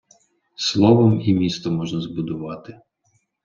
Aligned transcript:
Словом 0.55 1.21
і 1.21 1.33
місто 1.33 1.71
можна 1.71 2.01
збудувати. 2.01 2.79